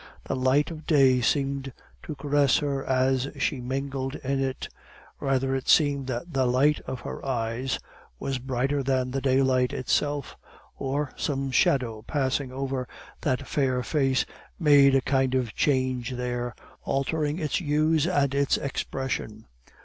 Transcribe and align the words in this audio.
The 0.23 0.35
light 0.35 0.71
of 0.71 0.87
day 0.87 1.21
seemed 1.21 1.71
to 2.01 2.15
caress 2.15 2.57
her 2.57 2.83
as 2.83 3.27
she 3.37 3.61
mingled 3.61 4.15
in 4.15 4.39
it; 4.39 4.67
rather 5.19 5.53
it 5.55 5.69
seemed 5.69 6.07
that 6.07 6.33
the 6.33 6.47
light 6.47 6.79
of 6.87 7.01
her 7.01 7.23
eyes 7.23 7.77
was 8.19 8.39
brighter 8.39 8.81
than 8.81 9.11
the 9.11 9.21
daylight 9.21 9.73
itself; 9.73 10.35
or 10.75 11.11
some 11.15 11.51
shadow 11.51 12.01
passing 12.01 12.51
over 12.51 12.87
that 13.21 13.47
fair 13.47 13.83
face 13.83 14.25
made 14.59 14.95
a 14.95 15.01
kind 15.01 15.35
of 15.35 15.53
change 15.53 16.09
there, 16.15 16.55
altering 16.83 17.37
its 17.37 17.57
hues 17.57 18.07
and 18.07 18.33
its 18.33 18.57
expression. 18.57 19.45